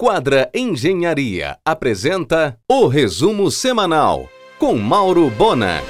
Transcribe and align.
Quadra 0.00 0.48
Engenharia 0.54 1.58
apresenta 1.64 2.56
o 2.70 2.86
resumo 2.86 3.50
semanal 3.50 4.28
com 4.56 4.76
Mauro 4.76 5.28
Bona. 5.28 5.82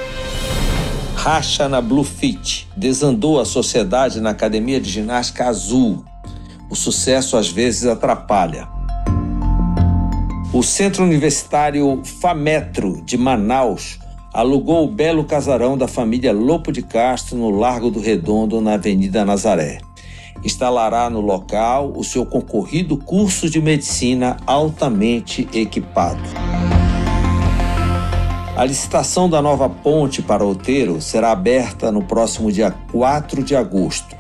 Racha 1.14 1.68
na 1.68 1.82
Bluefit. 1.82 2.66
Desandou 2.74 3.38
a 3.38 3.44
sociedade 3.44 4.18
na 4.18 4.30
academia 4.30 4.80
de 4.80 4.88
ginástica 4.88 5.46
azul. 5.46 6.02
O 6.70 6.74
sucesso 6.74 7.36
às 7.36 7.50
vezes 7.50 7.84
atrapalha. 7.84 8.66
O 10.54 10.62
Centro 10.62 11.04
Universitário 11.04 12.00
Fametro 12.02 13.02
de 13.04 13.18
Manaus 13.18 13.98
alugou 14.32 14.86
o 14.86 14.90
belo 14.90 15.22
casarão 15.24 15.76
da 15.76 15.86
família 15.86 16.32
Lopo 16.32 16.72
de 16.72 16.80
Castro 16.80 17.36
no 17.36 17.50
Largo 17.50 17.90
do 17.90 18.00
Redondo, 18.00 18.58
na 18.58 18.72
Avenida 18.72 19.22
Nazaré 19.22 19.80
instalará 20.44 21.08
no 21.10 21.20
local 21.20 21.92
o 21.94 22.04
seu 22.04 22.24
concorrido 22.24 22.96
curso 22.96 23.48
de 23.48 23.60
medicina 23.60 24.36
altamente 24.46 25.48
equipado. 25.52 26.22
A 28.56 28.64
licitação 28.64 29.30
da 29.30 29.40
nova 29.40 29.68
ponte 29.68 30.20
para 30.20 30.44
Outeiro 30.44 31.00
será 31.00 31.30
aberta 31.30 31.92
no 31.92 32.02
próximo 32.02 32.50
dia 32.50 32.72
4 32.90 33.42
de 33.42 33.54
agosto. 33.54 34.16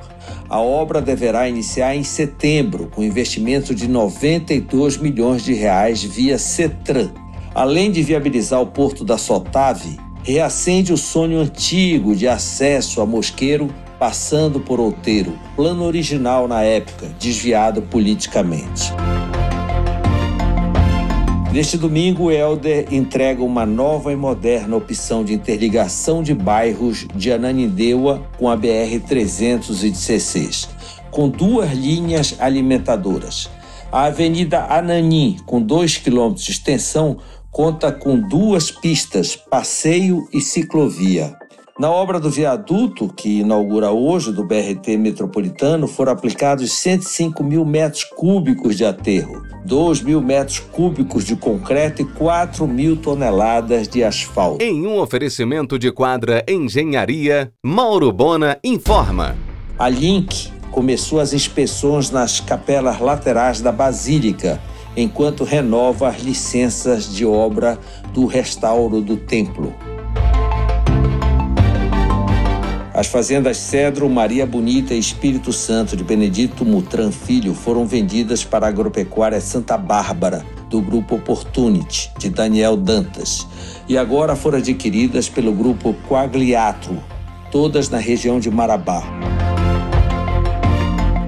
A 0.48 0.60
obra 0.60 1.02
deverá 1.02 1.48
iniciar 1.48 1.96
em 1.96 2.04
setembro, 2.04 2.88
com 2.94 3.02
investimento 3.02 3.74
de 3.74 3.88
92 3.88 4.96
milhões 4.96 5.42
de 5.42 5.54
reais 5.54 6.04
via 6.04 6.38
CETRAN. 6.38 7.10
Além 7.54 7.90
de 7.90 8.02
viabilizar 8.02 8.60
o 8.62 8.66
porto 8.66 9.04
da 9.04 9.18
Sotave, 9.18 9.98
reacende 10.22 10.92
o 10.92 10.96
sonho 10.96 11.40
antigo 11.40 12.14
de 12.14 12.28
acesso 12.28 13.00
a 13.00 13.06
Mosqueiro 13.06 13.68
passando 13.98 14.60
por 14.60 14.78
Outeiro, 14.78 15.36
plano 15.56 15.84
original 15.84 16.46
na 16.46 16.62
época, 16.62 17.08
desviado 17.18 17.82
politicamente. 17.82 18.92
Neste 21.52 21.78
domingo, 21.78 22.24
o 22.24 22.30
Helder 22.30 22.92
entrega 22.92 23.42
uma 23.42 23.64
nova 23.64 24.12
e 24.12 24.16
moderna 24.16 24.76
opção 24.76 25.24
de 25.24 25.32
interligação 25.32 26.22
de 26.22 26.34
bairros 26.34 27.06
de 27.14 27.32
Ananindeua 27.32 28.22
com 28.38 28.50
a 28.50 28.56
BR-316, 28.56 30.68
com 31.10 31.28
duas 31.28 31.72
linhas 31.72 32.36
alimentadoras. 32.38 33.48
A 33.90 34.04
Avenida 34.04 34.66
Ananim, 34.66 35.38
com 35.46 35.62
2 35.62 35.96
km 35.96 36.34
de 36.34 36.50
extensão, 36.50 37.16
conta 37.50 37.90
com 37.90 38.20
duas 38.20 38.70
pistas, 38.70 39.34
passeio 39.34 40.28
e 40.32 40.42
ciclovia. 40.42 41.34
Na 41.78 41.88
obra 41.92 42.18
do 42.18 42.28
viaduto, 42.28 43.06
que 43.06 43.38
inaugura 43.38 43.92
hoje, 43.92 44.32
do 44.32 44.42
BRT 44.42 44.96
metropolitano, 44.96 45.86
foram 45.86 46.10
aplicados 46.10 46.72
105 46.72 47.44
mil 47.44 47.64
metros 47.64 48.02
cúbicos 48.02 48.76
de 48.76 48.84
aterro, 48.84 49.44
2 49.64 50.02
mil 50.02 50.20
metros 50.20 50.58
cúbicos 50.58 51.24
de 51.24 51.36
concreto 51.36 52.02
e 52.02 52.04
4 52.04 52.66
mil 52.66 52.96
toneladas 52.96 53.86
de 53.86 54.02
asfalto. 54.02 54.60
Em 54.60 54.88
um 54.88 54.98
oferecimento 54.98 55.78
de 55.78 55.92
quadra 55.92 56.44
Engenharia, 56.48 57.52
Mauro 57.64 58.10
Bona 58.10 58.58
informa. 58.64 59.36
A 59.78 59.88
Link 59.88 60.50
começou 60.72 61.20
as 61.20 61.32
inspeções 61.32 62.10
nas 62.10 62.40
capelas 62.40 62.98
laterais 62.98 63.60
da 63.60 63.70
Basílica, 63.70 64.60
enquanto 64.96 65.44
renova 65.44 66.08
as 66.08 66.22
licenças 66.22 67.14
de 67.14 67.24
obra 67.24 67.78
do 68.12 68.26
restauro 68.26 69.00
do 69.00 69.16
templo. 69.16 69.72
As 72.98 73.06
fazendas 73.06 73.58
Cedro, 73.58 74.10
Maria 74.10 74.44
Bonita 74.44 74.92
e 74.92 74.98
Espírito 74.98 75.52
Santo 75.52 75.96
de 75.96 76.02
Benedito 76.02 76.64
Mutran 76.64 77.12
Filho 77.12 77.54
foram 77.54 77.86
vendidas 77.86 78.42
para 78.42 78.66
a 78.66 78.68
agropecuária 78.70 79.40
Santa 79.40 79.78
Bárbara, 79.78 80.44
do 80.68 80.82
grupo 80.82 81.14
Opportunity, 81.14 82.10
de 82.18 82.28
Daniel 82.28 82.76
Dantas, 82.76 83.46
e 83.88 83.96
agora 83.96 84.34
foram 84.34 84.58
adquiridas 84.58 85.28
pelo 85.28 85.52
grupo 85.52 85.94
Quagliatro, 86.08 87.00
todas 87.52 87.88
na 87.88 87.98
região 87.98 88.40
de 88.40 88.50
Marabá. 88.50 89.04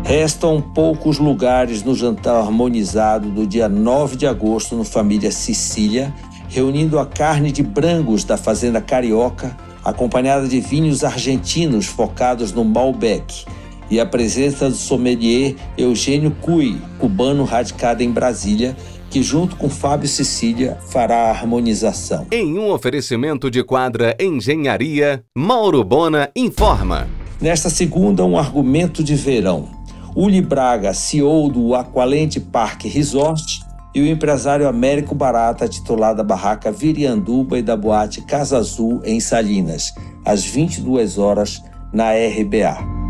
Restam 0.03 0.61
poucos 0.61 1.19
lugares 1.19 1.84
no 1.84 1.94
jantar 1.94 2.34
harmonizado 2.34 3.31
do 3.31 3.47
dia 3.47 3.69
9 3.69 4.17
de 4.17 4.27
agosto 4.27 4.75
no 4.75 4.83
Família 4.83 5.31
Sicília, 5.31 6.12
reunindo 6.49 6.99
a 6.99 7.06
carne 7.06 7.53
de 7.53 7.62
brangos 7.62 8.25
da 8.25 8.37
Fazenda 8.37 8.81
Carioca 8.81 9.56
acompanhada 9.85 10.47
de 10.47 10.61
vinhos 10.61 11.05
argentinos 11.05 11.87
focados 11.87 12.53
no 12.53 12.65
Malbec, 12.65 13.45
e 13.91 13.99
a 13.99 14.07
presença 14.07 14.69
do 14.69 14.77
sommelier 14.77 15.57
Eugênio 15.77 16.31
Cui, 16.41 16.81
cubano 16.99 17.45
radicado 17.45 18.03
em 18.03 18.11
Brasília, 18.11 18.77
que 19.11 19.23
junto 19.23 19.57
com 19.57 19.69
Fábio 19.69 20.09
Sicília 20.09 20.79
fará 20.89 21.25
a 21.25 21.31
harmonização. 21.31 22.27
Em 22.31 22.57
um 22.57 22.71
oferecimento 22.71 23.51
de 23.51 23.65
quadra 23.65 24.17
Engenharia, 24.21 25.25
Mauro 25.37 25.83
Bona 25.83 26.31
informa. 26.37 27.09
Nesta 27.41 27.69
segunda, 27.69 28.25
um 28.25 28.39
argumento 28.39 29.03
de 29.03 29.17
verão. 29.17 29.69
Uli 30.15 30.41
Braga, 30.41 30.95
CEO 30.95 31.49
do 31.49 31.75
Aqualente 31.75 32.39
Park 32.39 32.85
Resort, 32.85 33.62
e 33.95 34.01
o 34.01 34.06
empresário 34.06 34.69
Américo 34.69 35.15
Barata, 35.15 35.69
titular 35.69 36.15
da 36.15 36.23
barraca 36.23 36.71
Virianduba 36.71 37.59
e 37.59 37.62
da 37.62 37.77
boate 37.77 38.23
Casa 38.23 38.59
Azul, 38.59 39.01
em 39.05 39.19
Salinas, 39.19 39.93
às 40.25 40.45
22 40.45 41.19
horas, 41.19 41.62
na 41.93 42.12
RBA. 42.12 43.00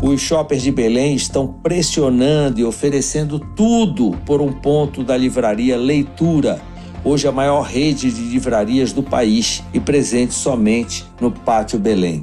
Os 0.00 0.20
shoppers 0.20 0.62
de 0.62 0.70
Belém 0.70 1.14
estão 1.14 1.46
pressionando 1.46 2.60
e 2.60 2.64
oferecendo 2.64 3.38
tudo 3.38 4.12
por 4.24 4.40
um 4.40 4.52
ponto 4.52 5.02
da 5.02 5.16
livraria 5.16 5.76
Leitura, 5.76 6.60
hoje 7.04 7.26
a 7.26 7.32
maior 7.32 7.62
rede 7.62 8.10
de 8.10 8.22
livrarias 8.22 8.92
do 8.92 9.02
país 9.02 9.62
e 9.74 9.80
presente 9.80 10.32
somente 10.32 11.04
no 11.20 11.30
Pátio 11.30 11.78
Belém. 11.78 12.22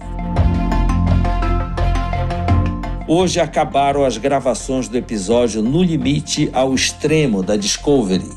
Hoje 3.07 3.39
acabaram 3.39 4.03
as 4.03 4.17
gravações 4.17 4.87
do 4.87 4.97
episódio 4.97 5.61
No 5.61 5.83
Limite 5.83 6.49
ao 6.51 6.73
Extremo 6.73 7.43
da 7.43 7.55
Discovery. 7.55 8.27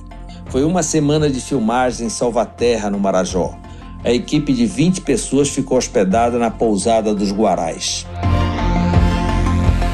Foi 0.51 0.63
uma 0.63 0.83
semana 0.83 1.31
de 1.31 1.41
filmagem 1.41 2.07
em 2.07 2.11
Salvaterra, 2.11 2.91
no 2.91 2.99
Marajó. 2.99 3.55
A 4.05 4.13
equipe 4.13 4.53
de 4.53 4.67
20 4.67 5.01
pessoas 5.01 5.49
ficou 5.49 5.79
hospedada 5.79 6.39
na 6.39 6.51
pousada 6.51 7.15
dos 7.15 7.33
Guarais. 7.33 8.07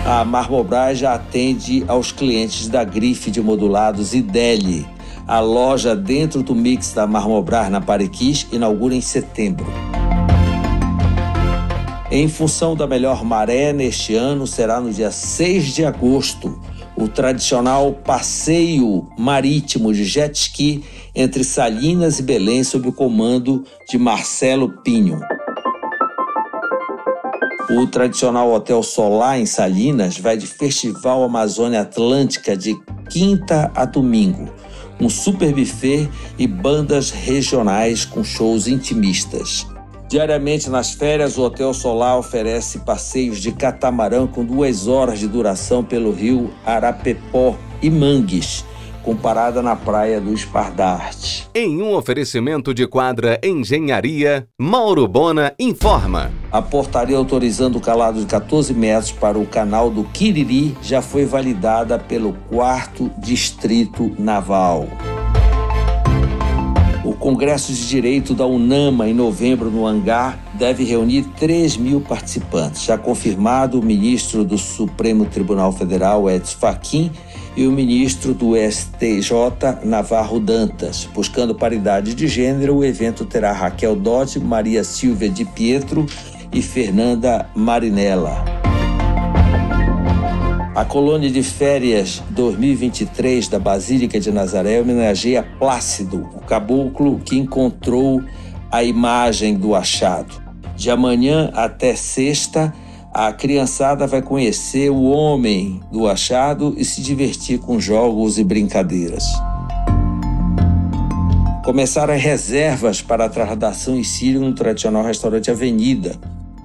A 0.05 0.25
Marmobras 0.25 0.99
já 0.99 1.15
atende 1.15 1.85
aos 1.87 2.11
clientes 2.11 2.67
da 2.67 2.83
grife 2.83 3.31
de 3.31 3.41
modulados 3.41 4.13
Ideli. 4.13 4.85
A 5.25 5.39
loja 5.39 5.95
dentro 5.95 6.43
do 6.43 6.53
mix 6.53 6.93
da 6.93 7.07
Marmobras 7.07 7.71
na 7.71 7.81
Pariquis 7.81 8.49
inaugura 8.51 8.97
em 8.97 9.01
setembro. 9.01 9.67
Em 12.15 12.29
função 12.29 12.77
da 12.77 12.87
melhor 12.87 13.25
maré 13.25 13.73
neste 13.73 14.15
ano, 14.15 14.47
será 14.47 14.81
no 14.81 14.93
dia 14.93 15.11
6 15.11 15.75
de 15.75 15.85
agosto 15.85 16.61
o 16.97 17.09
tradicional 17.09 17.93
passeio 17.93 19.09
marítimo 19.19 19.93
de 19.93 20.05
jet 20.05 20.33
ski 20.33 20.85
entre 21.13 21.43
Salinas 21.43 22.21
e 22.21 22.23
Belém 22.23 22.63
sob 22.63 22.87
o 22.87 22.93
comando 22.93 23.65
de 23.91 23.99
Marcelo 23.99 24.81
Pinho. 24.85 25.19
O 27.71 27.85
tradicional 27.89 28.53
Hotel 28.53 28.81
Solar 28.85 29.41
em 29.41 29.47
Salinas 29.47 30.17
vai 30.17 30.37
de 30.37 30.47
Festival 30.47 31.25
Amazônia 31.25 31.81
Atlântica 31.81 32.57
de 32.57 32.77
quinta 33.11 33.73
a 33.75 33.85
domingo, 33.85 34.49
um 35.01 35.09
super 35.09 35.53
buffet 35.53 36.09
e 36.39 36.47
bandas 36.47 37.11
regionais 37.11 38.05
com 38.05 38.23
shows 38.23 38.69
intimistas. 38.69 39.67
Diariamente 40.15 40.71
nas 40.71 40.93
férias, 40.93 41.37
o 41.37 41.43
Hotel 41.43 41.75
Solar 41.75 42.17
oferece 42.17 42.79
passeios 42.79 43.41
de 43.41 43.51
catamarã 43.51 44.29
com 44.29 44.45
duas 44.45 44.87
horas 44.87 45.19
de 45.19 45.27
duração 45.27 45.83
pelo 45.83 46.13
rio 46.13 46.53
Arapepó 46.65 47.57
e 47.83 47.91
Mangues, 47.91 48.65
com 49.03 49.17
parada 49.17 49.61
na 49.61 49.75
praia 49.75 50.21
do 50.21 50.33
Espardarte. 50.33 51.49
Em 51.53 51.83
um 51.83 51.97
oferecimento 51.97 52.73
de 52.73 52.87
quadra 52.87 53.41
Engenharia, 53.43 54.47
Mauro 54.57 55.09
Bona 55.09 55.53
informa. 55.59 56.31
A 56.53 56.63
portaria 56.63 57.17
autorizando 57.17 57.79
o 57.79 57.81
calado 57.81 58.21
de 58.21 58.27
14 58.27 58.73
metros 58.73 59.11
para 59.11 59.37
o 59.37 59.45
canal 59.45 59.91
do 59.91 60.05
Quiriri 60.05 60.77
já 60.81 61.03
foi 61.03 61.25
validada 61.25 61.99
pelo 61.99 62.35
4 62.51 63.11
Distrito 63.19 64.15
Naval. 64.17 64.87
Congresso 67.25 67.73
de 67.73 67.89
Direito 67.89 68.35
da 68.35 68.45
UNAMA, 68.45 69.09
em 69.09 69.15
novembro, 69.15 69.71
no 69.71 69.87
Hangar, 69.87 70.39
deve 70.53 70.85
reunir 70.85 71.23
3 71.39 71.79
mil 71.79 71.99
participantes. 72.03 72.85
Já 72.85 72.99
confirmado 72.99 73.81
o 73.81 73.83
ministro 73.83 74.45
do 74.45 74.59
Supremo 74.59 75.25
Tribunal 75.25 75.73
Federal, 75.73 76.29
Edson 76.29 76.59
Fachin, 76.59 77.11
e 77.57 77.67
o 77.67 77.73
ministro 77.73 78.35
do 78.35 78.53
STJ, 78.55 79.87
Navarro 79.87 80.39
Dantas. 80.39 81.09
Buscando 81.15 81.55
paridade 81.55 82.13
de 82.13 82.29
gênero, 82.29 82.77
o 82.77 82.85
evento 82.85 83.25
terá 83.25 83.53
Raquel 83.53 83.97
Dodge, 83.97 84.39
Maria 84.39 84.85
Silvia 84.85 85.31
de 85.31 85.47
Pietro 85.47 86.05
e 86.53 86.61
Fernanda 86.61 87.49
Marinella. 87.55 88.45
A 90.75 90.85
colônia 90.85 91.31
de 91.31 91.41
férias 91.41 92.21
2023 92.31 93.47
da 93.47 93.61
Basílica 93.61 94.19
de 94.19 94.33
Nazaré 94.33 94.81
homenageia 94.81 95.41
Plácido, 95.41 96.29
o 96.35 96.41
caboclo 96.41 97.21
que 97.21 97.39
encontrou 97.39 98.21
a 98.73 98.83
imagem 98.83 99.55
do 99.55 99.73
achado. 99.73 100.43
De 100.75 100.91
amanhã 100.91 101.53
até 101.55 101.95
sexta, 101.95 102.75
a 103.13 103.33
criançada 103.33 104.05
vai 104.09 104.21
conhecer 104.21 104.91
o 104.91 105.05
homem 105.05 105.81
do 105.93 106.09
achado 106.09 106.75
e 106.77 106.85
se 106.85 107.01
divertir 107.01 107.61
com 107.61 107.79
jogos 107.79 108.37
e 108.37 108.43
brincadeiras. 108.43 109.23
Começaram 111.65 112.15
as 112.15 112.21
reservas 112.21 113.01
para 113.01 113.27
a 113.27 113.29
trasladação 113.29 113.95
em 113.97 114.03
Sírio 114.03 114.41
no 114.41 114.53
tradicional 114.53 115.05
restaurante 115.05 115.53
Avenida. 115.53 116.17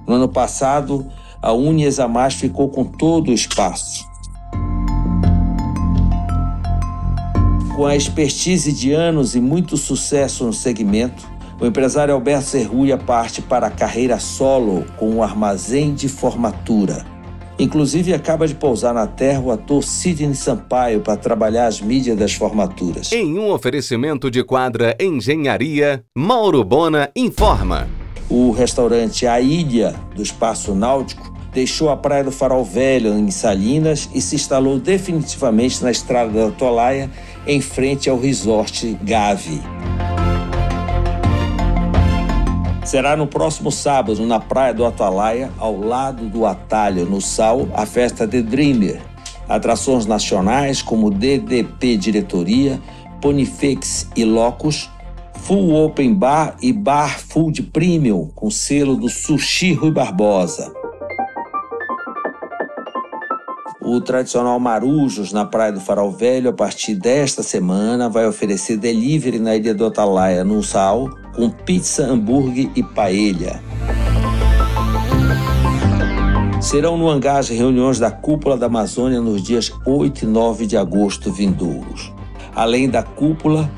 No 0.04 0.16
ano 0.16 0.28
passado, 0.28 1.06
a 1.42 1.52
Unias 1.52 1.98
a 1.98 2.06
Mais 2.06 2.34
ficou 2.34 2.68
com 2.68 2.84
todo 2.84 3.30
o 3.30 3.34
espaço. 3.34 4.08
Com 7.74 7.86
a 7.86 7.96
expertise 7.96 8.72
de 8.72 8.92
anos 8.92 9.34
e 9.34 9.40
muito 9.40 9.76
sucesso 9.76 10.44
no 10.44 10.52
segmento, 10.52 11.26
o 11.58 11.66
empresário 11.66 12.12
Alberto 12.12 12.44
Serruia 12.44 12.98
parte 12.98 13.40
para 13.40 13.68
a 13.68 13.70
carreira 13.70 14.18
solo 14.18 14.84
com 14.96 15.10
um 15.10 15.22
armazém 15.22 15.94
de 15.94 16.08
formatura. 16.08 17.04
Inclusive, 17.58 18.14
acaba 18.14 18.48
de 18.48 18.54
pousar 18.54 18.94
na 18.94 19.06
terra 19.06 19.40
o 19.40 19.50
ator 19.50 19.84
Sidney 19.84 20.34
Sampaio 20.34 21.00
para 21.00 21.16
trabalhar 21.16 21.66
as 21.66 21.78
mídias 21.80 22.16
das 22.16 22.32
formaturas. 22.32 23.12
Em 23.12 23.38
um 23.38 23.50
oferecimento 23.50 24.30
de 24.30 24.42
quadra 24.42 24.96
Engenharia, 24.98 26.02
Mauro 26.16 26.64
Bona 26.64 27.10
informa. 27.14 27.86
O 28.30 28.52
restaurante 28.52 29.26
A 29.26 29.40
Ilha 29.40 29.92
do 30.14 30.22
Espaço 30.22 30.72
Náutico 30.72 31.34
deixou 31.52 31.90
a 31.90 31.96
Praia 31.96 32.22
do 32.22 32.30
Farol 32.30 32.64
Velho, 32.64 33.18
em 33.18 33.28
Salinas, 33.28 34.08
e 34.14 34.20
se 34.20 34.36
instalou 34.36 34.78
definitivamente 34.78 35.82
na 35.82 35.90
Estrada 35.90 36.30
da 36.30 36.46
Atolaia, 36.46 37.10
em 37.44 37.60
frente 37.60 38.08
ao 38.08 38.16
Resort 38.16 38.96
Gave. 39.02 39.60
Será 42.84 43.16
no 43.16 43.26
próximo 43.26 43.72
sábado, 43.72 44.24
na 44.24 44.38
Praia 44.38 44.72
do 44.72 44.84
Atalaia, 44.84 45.50
ao 45.58 45.76
lado 45.76 46.28
do 46.28 46.46
Atalho, 46.46 47.06
no 47.06 47.20
Sal, 47.20 47.68
a 47.74 47.84
festa 47.84 48.28
The 48.28 48.42
Dreamer. 48.42 49.02
Atrações 49.48 50.06
nacionais 50.06 50.80
como 50.80 51.10
DDP 51.10 51.96
Diretoria, 51.96 52.80
Ponifex 53.20 54.08
e 54.14 54.24
Locus, 54.24 54.88
Full 55.42 55.74
Open 55.74 56.14
Bar 56.14 56.56
e 56.62 56.72
Bar 56.72 57.18
Food 57.18 57.62
Premium, 57.64 58.30
com 58.34 58.50
selo 58.50 58.96
do 58.96 59.08
Sushi 59.08 59.72
Rui 59.72 59.90
Barbosa. 59.90 60.72
O 63.80 64.00
tradicional 64.00 64.60
Marujos 64.60 65.32
na 65.32 65.44
Praia 65.44 65.72
do 65.72 65.80
Farol 65.80 66.12
Velho, 66.12 66.50
a 66.50 66.52
partir 66.52 66.94
desta 66.94 67.42
semana, 67.42 68.08
vai 68.08 68.26
oferecer 68.26 68.76
delivery 68.76 69.38
na 69.38 69.56
Ilha 69.56 69.74
do 69.74 69.86
Atalaia, 69.86 70.44
no 70.44 70.62
Sal, 70.62 71.08
com 71.34 71.50
pizza, 71.50 72.04
hambúrguer 72.04 72.70
e 72.76 72.82
paella. 72.82 73.60
Serão 76.60 76.96
no 76.96 77.08
hangar 77.08 77.38
as 77.38 77.48
reuniões 77.48 77.98
da 77.98 78.10
Cúpula 78.10 78.56
da 78.56 78.66
Amazônia 78.66 79.20
nos 79.20 79.42
dias 79.42 79.72
8 79.84 80.24
e 80.24 80.26
9 80.28 80.66
de 80.66 80.76
agosto 80.76 81.32
vindouros. 81.32 82.12
Além 82.54 82.88
da 82.88 83.02
cúpula, 83.02 83.68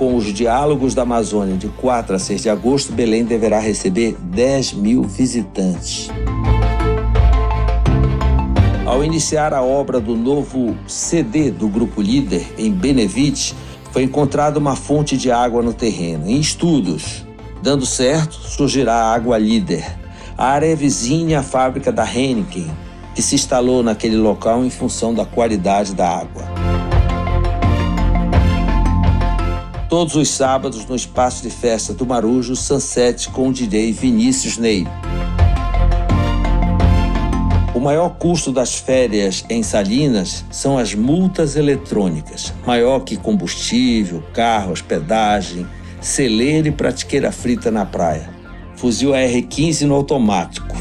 com 0.00 0.16
os 0.16 0.32
diálogos 0.32 0.94
da 0.94 1.02
Amazônia 1.02 1.58
de 1.58 1.68
4 1.68 2.16
a 2.16 2.18
6 2.18 2.40
de 2.40 2.48
agosto, 2.48 2.90
Belém 2.90 3.22
deverá 3.22 3.60
receber 3.60 4.16
10 4.18 4.72
mil 4.72 5.02
visitantes. 5.02 6.08
Ao 8.86 9.04
iniciar 9.04 9.52
a 9.52 9.62
obra 9.62 10.00
do 10.00 10.16
novo 10.16 10.74
CD 10.86 11.50
do 11.50 11.68
Grupo 11.68 12.00
Líder 12.00 12.46
em 12.56 12.70
Benevite, 12.72 13.54
foi 13.92 14.04
encontrada 14.04 14.58
uma 14.58 14.74
fonte 14.74 15.18
de 15.18 15.30
água 15.30 15.62
no 15.62 15.74
terreno. 15.74 16.26
Em 16.26 16.40
estudos, 16.40 17.26
dando 17.62 17.84
certo, 17.84 18.36
surgirá 18.36 18.94
a 18.94 19.14
Água 19.14 19.36
Líder. 19.36 19.84
A 20.34 20.46
área 20.46 20.72
é 20.72 20.74
vizinha 20.74 21.40
à 21.40 21.42
fábrica 21.42 21.92
da 21.92 22.10
Heineken, 22.10 22.70
que 23.14 23.20
se 23.20 23.34
instalou 23.34 23.82
naquele 23.82 24.16
local 24.16 24.64
em 24.64 24.70
função 24.70 25.12
da 25.12 25.26
qualidade 25.26 25.94
da 25.94 26.08
água. 26.08 26.89
Todos 29.90 30.14
os 30.14 30.28
sábados 30.28 30.86
no 30.86 30.94
espaço 30.94 31.42
de 31.42 31.50
festa 31.50 31.92
do 31.92 32.06
Marujo, 32.06 32.54
Sunset 32.54 33.28
com 33.30 33.48
o 33.48 33.52
DJ 33.52 33.90
Vinícius 33.90 34.56
Ney. 34.56 34.86
O 37.74 37.80
maior 37.80 38.10
custo 38.10 38.52
das 38.52 38.76
férias 38.76 39.44
em 39.50 39.64
Salinas 39.64 40.44
são 40.48 40.78
as 40.78 40.94
multas 40.94 41.56
eletrônicas, 41.56 42.54
maior 42.64 43.00
que 43.00 43.16
combustível, 43.16 44.22
carro, 44.32 44.70
hospedagem, 44.70 45.66
celeira 46.00 46.68
e 46.68 46.72
pratiqueira 46.72 47.32
frita 47.32 47.68
na 47.68 47.84
praia. 47.84 48.30
Fuzil 48.76 49.12
AR-15 49.12 49.88
no 49.88 49.96
automático. 49.96 50.76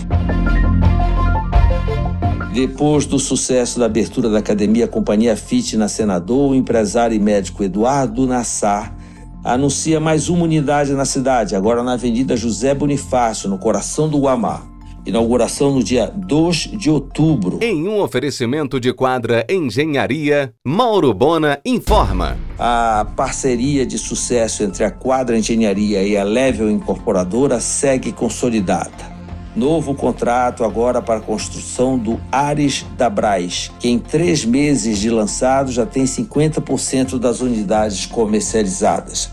Depois 2.54 3.08
do 3.08 3.18
sucesso 3.18 3.80
da 3.80 3.88
abertura 3.88 4.30
da 4.30 4.38
academia 4.38 4.88
Companhia 4.88 5.36
Fit 5.36 5.76
na 5.78 5.88
Senador, 5.88 6.52
o 6.52 6.56
empresário 6.56 7.16
e 7.16 7.20
médico 7.20 7.64
Eduardo 7.64 8.28
Nassar 8.28 8.99
anuncia 9.44 10.00
mais 10.00 10.30
uma 10.30 10.44
unidade 10.44 10.94
na 10.94 11.06
cidade, 11.06 11.56
agora 11.56 11.84
na 11.84 11.94
Avenida 11.94 12.36
José 12.36 12.74
Bonifácio, 12.74 13.50
no 13.50 13.58
coração 13.58 14.10
do 14.10 14.20
Guamá. 14.20 14.64
Inauguração 15.06 15.74
no 15.74 15.84
dia 15.84 16.08
2 16.08 16.72
de 16.74 16.90
outubro. 16.90 17.58
Em 17.62 17.88
um 17.88 18.02
oferecimento 18.02 18.80
de 18.80 18.94
quadra 18.94 19.46
Engenharia, 19.50 20.54
Mauro 20.64 21.14
Bona 21.14 21.60
informa. 21.66 22.38
A 22.60 23.08
parceria 23.16 23.86
de 23.86 23.98
sucesso 23.98 24.62
entre 24.62 24.84
a 24.84 24.92
Quadra 24.92 25.38
Engenharia 25.38 26.04
e 26.04 26.18
a 26.18 26.24
Level 26.24 26.70
Incorporadora 26.70 27.60
segue 27.60 28.12
consolidada. 28.12 29.19
Novo 29.60 29.94
contrato 29.94 30.64
agora 30.64 31.02
para 31.02 31.20
a 31.20 31.22
construção 31.22 31.98
do 31.98 32.18
Ares 32.32 32.86
da 32.98 33.10
Braz, 33.10 33.70
que 33.78 33.90
em 33.90 34.00
três 34.00 34.46
meses 34.46 35.00
de 35.00 35.10
lançado 35.10 35.70
já 35.70 35.86
tem 35.86 36.06
50% 36.06 37.20
das 37.20 37.42
unidades 37.42 38.06
comercializadas. 38.06 39.30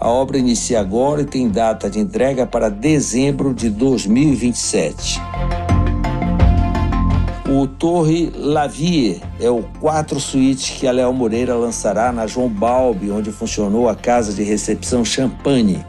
A 0.00 0.08
obra 0.08 0.38
inicia 0.38 0.80
agora 0.80 1.20
e 1.20 1.26
tem 1.26 1.50
data 1.50 1.90
de 1.90 1.98
entrega 1.98 2.46
para 2.46 2.70
dezembro 2.70 3.52
de 3.52 3.68
2027. 3.68 5.20
O 7.46 7.66
Torre 7.66 8.32
Lavie 8.34 9.20
é 9.38 9.50
o 9.50 9.62
quatro 9.78 10.18
suítes 10.18 10.70
que 10.70 10.86
a 10.86 10.90
Léo 10.90 11.12
Moreira 11.12 11.54
lançará 11.54 12.10
na 12.10 12.26
João 12.26 12.48
Balbi, 12.48 13.10
onde 13.10 13.30
funcionou 13.30 13.90
a 13.90 13.94
casa 13.94 14.32
de 14.32 14.42
recepção 14.42 15.04
Champagne. 15.04 15.84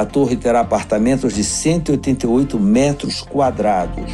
A 0.00 0.06
torre 0.06 0.34
terá 0.34 0.60
apartamentos 0.60 1.34
de 1.34 1.44
188 1.44 2.58
metros 2.58 3.20
quadrados. 3.20 4.10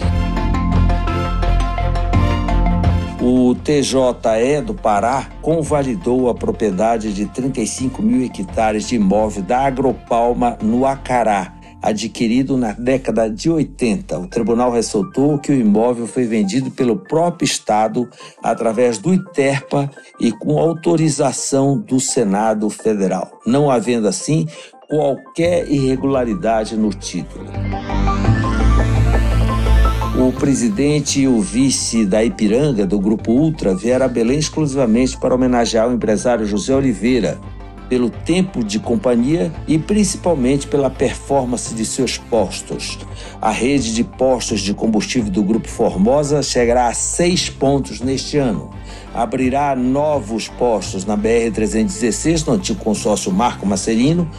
O 3.22 3.54
TJE 3.54 4.62
do 4.66 4.74
Pará 4.74 5.28
convalidou 5.40 6.28
a 6.28 6.34
propriedade 6.34 7.14
de 7.14 7.26
35 7.26 8.02
mil 8.02 8.24
hectares 8.24 8.88
de 8.88 8.96
imóvel 8.96 9.44
da 9.44 9.60
Agropalma 9.60 10.58
no 10.60 10.84
Acará, 10.84 11.54
adquirido 11.80 12.56
na 12.56 12.72
década 12.72 13.30
de 13.30 13.48
80. 13.48 14.18
O 14.18 14.26
tribunal 14.26 14.72
ressaltou 14.72 15.38
que 15.38 15.52
o 15.52 15.54
imóvel 15.54 16.08
foi 16.08 16.24
vendido 16.24 16.68
pelo 16.68 16.96
próprio 16.96 17.44
Estado 17.46 18.10
através 18.42 18.98
do 18.98 19.14
ITERPA 19.14 19.88
e 20.18 20.32
com 20.32 20.58
autorização 20.58 21.78
do 21.78 22.00
Senado 22.00 22.68
Federal, 22.70 23.40
não 23.46 23.70
havendo 23.70 24.08
assim 24.08 24.48
qualquer 24.88 25.68
irregularidade 25.70 26.76
no 26.76 26.90
título. 26.90 27.46
O 30.18 30.32
presidente 30.32 31.20
e 31.20 31.28
o 31.28 31.40
vice 31.40 32.06
da 32.06 32.24
Ipiranga, 32.24 32.86
do 32.86 32.98
Grupo 32.98 33.32
Ultra, 33.32 33.74
vieram 33.74 34.06
a 34.06 34.08
Belém 34.08 34.38
exclusivamente 34.38 35.16
para 35.18 35.34
homenagear 35.34 35.88
o 35.88 35.92
empresário 35.92 36.46
José 36.46 36.74
Oliveira, 36.74 37.38
pelo 37.88 38.10
tempo 38.10 38.64
de 38.64 38.80
companhia 38.80 39.52
e 39.68 39.78
principalmente 39.78 40.66
pela 40.66 40.90
performance 40.90 41.74
de 41.74 41.84
seus 41.84 42.18
postos. 42.18 42.98
A 43.40 43.50
rede 43.50 43.94
de 43.94 44.02
postos 44.02 44.60
de 44.60 44.74
combustível 44.74 45.30
do 45.30 45.42
Grupo 45.42 45.68
Formosa 45.68 46.42
chegará 46.42 46.88
a 46.88 46.94
seis 46.94 47.48
pontos 47.48 48.00
neste 48.00 48.38
ano. 48.38 48.70
Abrirá 49.16 49.74
novos 49.74 50.46
postos 50.46 51.06
na 51.06 51.16
BR-316, 51.16 52.46
no 52.46 52.52
antigo 52.52 52.84
consórcio 52.84 53.32
Marco 53.32 53.64
Macerino, 53.64 54.30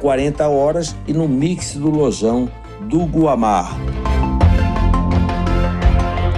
40 0.00 0.48
horas, 0.48 0.96
e 1.06 1.12
no 1.12 1.28
mix 1.28 1.74
do 1.76 1.88
Lojão 1.88 2.50
do 2.80 3.06
Guamar. 3.06 3.76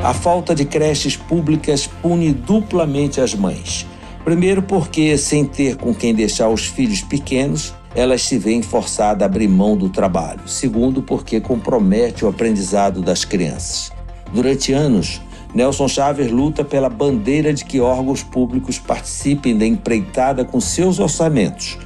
A 0.04 0.12
falta 0.12 0.54
de 0.54 0.66
creches 0.66 1.16
públicas 1.16 1.86
pune 1.86 2.30
duplamente 2.30 3.22
as 3.22 3.34
mães. 3.34 3.86
Primeiro, 4.22 4.60
porque, 4.60 5.16
sem 5.16 5.46
ter 5.46 5.76
com 5.76 5.94
quem 5.94 6.14
deixar 6.14 6.50
os 6.50 6.66
filhos 6.66 7.00
pequenos, 7.00 7.74
elas 7.94 8.22
se 8.22 8.36
veem 8.36 8.60
forçadas 8.60 9.22
a 9.22 9.24
abrir 9.24 9.48
mão 9.48 9.74
do 9.74 9.88
trabalho. 9.88 10.46
Segundo, 10.46 11.02
porque 11.02 11.40
compromete 11.40 12.22
o 12.22 12.28
aprendizado 12.28 13.00
das 13.00 13.24
crianças. 13.24 13.90
Durante 14.30 14.74
anos, 14.74 15.22
Nelson 15.54 15.88
Chaves 15.88 16.30
luta 16.30 16.64
pela 16.64 16.88
bandeira 16.88 17.52
de 17.52 17.64
que 17.64 17.80
órgãos 17.80 18.22
públicos 18.22 18.78
participem 18.78 19.56
da 19.56 19.66
empreitada 19.66 20.44
com 20.44 20.60
seus 20.60 20.98
orçamentos. 20.98 21.78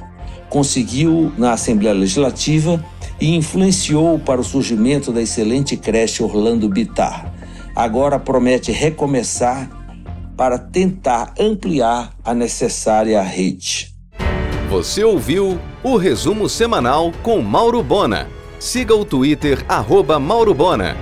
Conseguiu 0.49 1.31
na 1.37 1.53
Assembleia 1.53 1.95
Legislativa 1.95 2.83
e 3.19 3.35
influenciou 3.35 4.19
para 4.19 4.41
o 4.41 4.43
surgimento 4.43 5.11
da 5.11 5.21
excelente 5.21 5.77
creche 5.77 6.21
Orlando 6.21 6.67
Bitar. 6.69 7.33
Agora 7.75 8.19
promete 8.19 8.71
recomeçar 8.71 9.69
para 10.35 10.57
tentar 10.57 11.33
ampliar 11.39 12.13
a 12.23 12.33
necessária 12.33 13.21
rede. 13.21 13.93
Você 14.69 15.03
ouviu 15.03 15.59
o 15.83 15.97
resumo 15.97 16.49
semanal 16.49 17.11
com 17.23 17.41
Mauro 17.41 17.81
Bona. 17.83 18.27
Siga 18.59 18.95
o 18.95 19.05
Twitter, 19.05 19.63
arroba 19.67 20.19
Mauro 20.19 20.53
Bona. 20.53 20.95